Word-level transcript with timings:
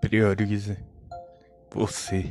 Priorize 0.00 0.76
você. 1.70 2.30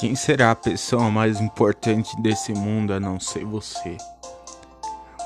Quem 0.00 0.14
será 0.14 0.52
a 0.52 0.56
pessoa 0.56 1.10
mais 1.10 1.40
importante 1.40 2.10
desse 2.22 2.52
mundo 2.52 2.92
a 2.92 3.00
não 3.00 3.20
ser 3.20 3.44
você? 3.44 3.96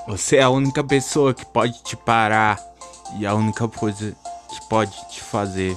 Você 0.07 0.37
é 0.37 0.43
a 0.43 0.51
única 0.51 0.83
pessoa 0.83 1.33
que 1.33 1.47
pode 1.47 1.81
te 1.85 1.97
parar 1.97 2.59
e 3.19 3.27
a 3.27 3.35
única 3.35 3.69
coisa 3.69 4.17
que 4.49 4.69
pode 4.69 4.93
te 5.09 5.23
fazer 5.23 5.77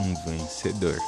um 0.00 0.14
vencedor. 0.24 0.98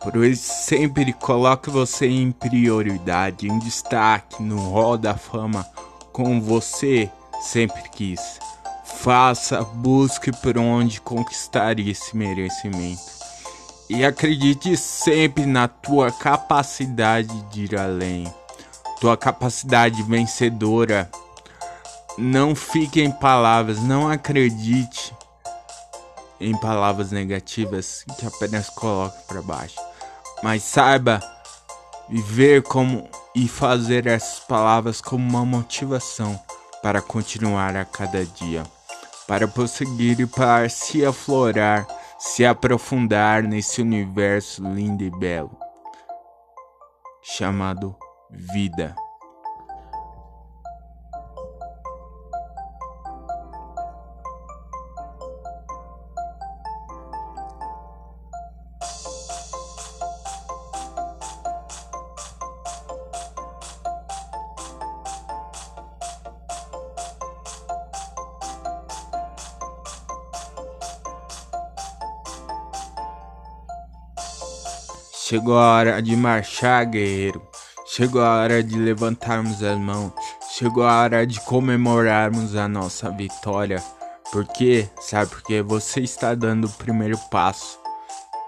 Por 0.00 0.24
isso, 0.24 0.52
sempre 0.64 1.12
coloque 1.12 1.70
você 1.70 2.06
em 2.08 2.32
prioridade, 2.32 3.48
em 3.48 3.58
destaque, 3.58 4.42
no 4.42 4.70
hall 4.70 4.96
da 4.98 5.16
fama, 5.16 5.64
como 6.12 6.40
você 6.40 7.10
sempre 7.40 7.82
quis. 7.90 8.40
Faça, 8.84 9.62
busque 9.62 10.32
por 10.32 10.58
onde 10.58 11.00
conquistar 11.00 11.78
esse 11.78 12.16
merecimento 12.16 13.18
e 13.88 14.04
acredite 14.04 14.76
sempre 14.76 15.46
na 15.46 15.66
tua 15.66 16.12
capacidade 16.12 17.40
de 17.50 17.64
ir 17.64 17.78
além, 17.78 18.26
tua 19.00 19.16
capacidade 19.16 20.02
vencedora. 20.02 21.10
Não 22.16 22.54
fique 22.54 23.00
em 23.00 23.10
palavras, 23.10 23.82
não 23.82 24.08
acredite 24.08 25.14
em 26.40 26.56
palavras 26.56 27.10
negativas 27.10 28.04
que 28.18 28.26
apenas 28.26 28.68
coloque 28.70 29.22
para 29.26 29.42
baixo, 29.42 29.80
mas 30.42 30.62
saiba 30.62 31.20
viver 32.08 32.62
como 32.62 33.08
e 33.34 33.46
fazer 33.46 34.06
essas 34.06 34.40
palavras 34.40 35.00
como 35.00 35.28
uma 35.28 35.44
motivação 35.44 36.38
para 36.82 37.00
continuar 37.00 37.76
a 37.76 37.84
cada 37.84 38.24
dia, 38.24 38.64
para 39.26 39.46
prosseguir 39.46 40.20
e 40.20 40.26
para 40.26 40.68
se 40.68 41.04
aflorar 41.04 41.86
se 42.18 42.44
aprofundar 42.44 43.44
nesse 43.44 43.80
universo 43.80 44.60
lindo 44.62 45.04
e 45.04 45.10
belo 45.10 45.56
chamado 47.22 47.94
vida. 48.30 48.94
Chegou 75.28 75.58
a 75.58 75.74
hora 75.74 76.02
de 76.02 76.16
marchar, 76.16 76.86
guerreiro. 76.86 77.47
Chegou 77.90 78.22
a 78.22 78.42
hora 78.42 78.62
de 78.62 78.78
levantarmos 78.78 79.62
as 79.62 79.78
mãos. 79.78 80.12
Chegou 80.50 80.84
a 80.84 81.00
hora 81.00 81.26
de 81.26 81.40
comemorarmos 81.40 82.54
a 82.54 82.68
nossa 82.68 83.10
vitória. 83.10 83.82
Porque, 84.30 84.86
sabe 85.00 85.30
porque 85.30 85.62
você 85.62 86.00
está 86.00 86.34
dando 86.34 86.66
o 86.66 86.72
primeiro 86.72 87.16
passo 87.30 87.80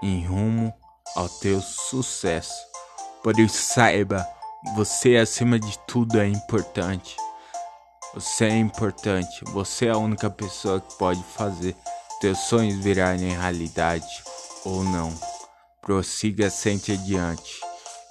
em 0.03 0.23
rumo 0.23 0.71
ao 1.15 1.27
teu 1.27 1.59
sucesso. 1.59 2.53
Por 3.23 3.39
isso 3.39 3.73
saiba, 3.73 4.23
você 4.75 5.17
acima 5.17 5.59
de 5.59 5.75
tudo 5.87 6.19
é 6.19 6.27
importante. 6.27 7.17
Você 8.13 8.45
é 8.45 8.57
importante. 8.57 9.43
Você 9.45 9.87
é 9.87 9.89
a 9.89 9.97
única 9.97 10.29
pessoa 10.29 10.79
que 10.79 10.93
pode 10.99 11.23
fazer 11.23 11.75
teus 12.19 12.37
sonhos 12.37 12.77
virarem 12.77 13.31
realidade 13.31 14.23
ou 14.63 14.83
não. 14.83 15.11
Prossiga 15.81 16.51
sempre 16.51 16.93
adiante 16.93 17.59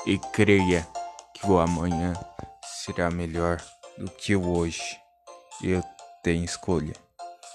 e 0.05 0.19
creia 0.19 0.85
que 1.41 1.51
o 1.51 1.59
amanhã 1.59 2.13
será 2.85 3.11
melhor 3.11 3.61
do 3.99 4.11
que 4.11 4.37
o 4.37 4.57
hoje. 4.57 4.99
Eu 5.63 5.83
tenho 6.23 6.45
escolha. 6.45 6.95